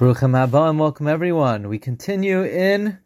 [0.00, 1.68] Baruchim Haba and welcome everyone.
[1.68, 2.98] We continue in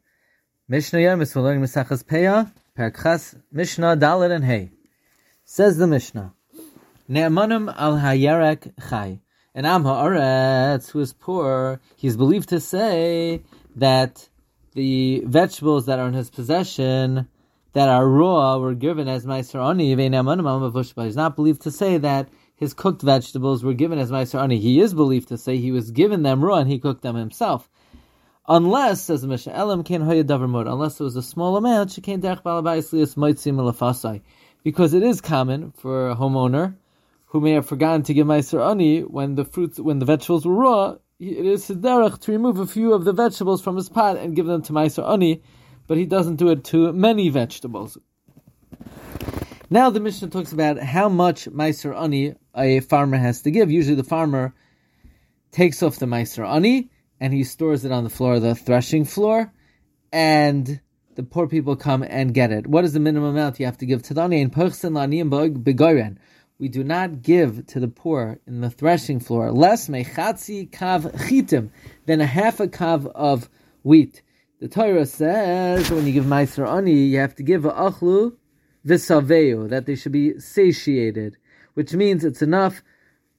[0.69, 1.35] Mishnah Yemis.
[1.35, 4.71] We're learning Maseches Peah, Perek Ches, Mishnah, Daled, and Hey.
[5.45, 6.35] Says the Mishnah,
[7.11, 9.19] Ne'emanim al hayarek chai.
[9.57, 13.43] And Am Haaretz, who is poor, he's believed to say
[13.75, 14.29] that
[14.75, 17.27] the vegetables that are in his possession
[17.73, 19.97] that are raw were given as Meiser Ani.
[21.05, 24.59] He's not believed to say that his cooked vegetables were given as Meiser Ani.
[24.59, 27.69] He is believed to say he was given them raw and he cooked them himself.
[28.47, 33.15] Unless, says Elam ken davar unless it was a small amount, shekain derech balabais lias
[33.15, 34.21] moitzim lefasai.
[34.63, 36.77] Because it is common for a homeowner
[37.27, 40.55] who may have forgotten to give Meiser Ani when the fruits, when the vegetables were
[40.55, 44.17] raw, it is his derech to remove a few of the vegetables from his pot
[44.19, 45.43] and give them to Meiser Ani,
[45.87, 47.99] but he doesn't do it to many vegetables.
[49.71, 53.71] Now the Mishnah talks about how much Meiser Ani a farmer has to give.
[53.71, 54.55] Usually the farmer
[55.53, 59.51] takes off the Meiser Ani and he stores it on the floor, the threshing floor,
[60.13, 60.81] and
[61.15, 62.67] the poor people come and get it.
[62.67, 64.43] What is the minimum amount you have to give to the ani?
[64.43, 66.19] In begoren,
[66.59, 71.71] we do not give to the poor in the threshing floor less mechatzi kav chitim
[72.05, 73.49] than a half a kav of
[73.83, 74.21] wheat.
[74.61, 78.37] The Torah says when you give meiser ani, you have to give a achlu
[78.87, 81.37] v'saveu, that they should be satiated,
[81.75, 82.83] which means it's enough.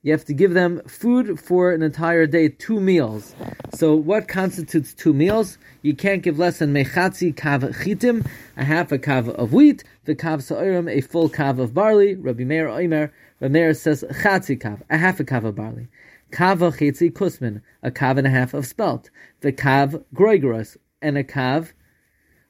[0.01, 3.33] You have to give them food for an entire day, two meals.
[3.73, 5.57] So, what constitutes two meals?
[5.81, 10.15] You can't give less than mechatzi kav chitim, a half a kav of wheat, the
[10.15, 12.13] kav sa'irim, a full kav of barley.
[12.15, 15.87] Rabbi Meir Oimer, Rabbi Meir says chatzi kav, a half a kav of barley.
[16.31, 19.09] Kav chetzi kusmin, a kav and a half of spelt.
[19.41, 21.73] The kav groigoros, and a kav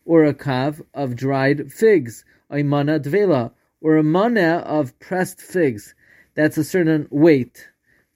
[0.05, 5.93] or a kav of dried figs a mana dvela, or a mana of pressed figs.
[6.35, 7.69] That's a certain weight.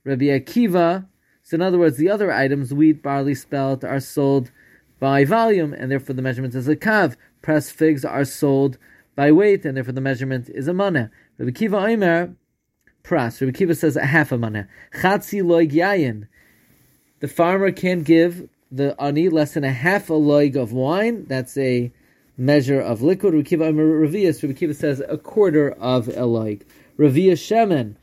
[0.03, 1.07] Rabbi Akiva,
[1.43, 4.51] so in other words, the other items, wheat, barley, spelt, are sold
[4.99, 7.15] by volume, and therefore the measurement is a kav.
[7.41, 8.77] Pressed figs are sold
[9.15, 11.11] by weight, and therefore the measurement is a mana.
[11.37, 12.35] Rabbi Akiva Omer,
[13.03, 13.41] pras.
[13.41, 14.67] Rabbi Akiva says a half a mana.
[14.93, 16.27] Chatzi loig yayin.
[17.19, 21.25] The farmer can't give the ani less than a half a loig of wine.
[21.25, 21.91] That's a
[22.37, 23.33] measure of liquid.
[23.33, 26.63] Rekiva Ravias, Rekiva says a quarter of a loig.
[26.97, 27.95] Ravia Shemen,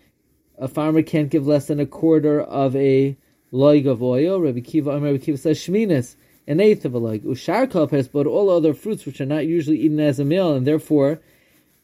[0.58, 3.16] a farmer can't give less than a quarter of a
[3.52, 4.40] loig of oil.
[4.40, 6.16] Rabbi Kiva, Rabbi Kiva says shminis,
[6.46, 7.24] an eighth of a loig.
[7.24, 10.66] Ushar kalpes, but all other fruits which are not usually eaten as a meal, and
[10.66, 11.20] therefore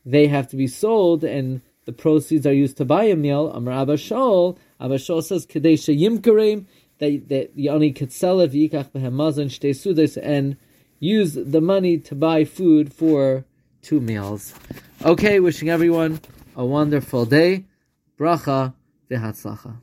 [0.04, 3.50] they have to be sold, and the proceeds are used to buy a meal.
[3.50, 6.66] Amar Abba Shaul, Abba Shaul says kadesha yimkarim
[7.02, 10.56] that that only could sell it v'yikach shtei and
[11.00, 13.44] use the money to buy food for
[13.82, 14.54] two meals.
[15.04, 16.20] Okay, wishing everyone
[16.56, 17.64] a wonderful day.
[18.18, 18.74] Bracha
[19.10, 19.76] v'hatzlacha.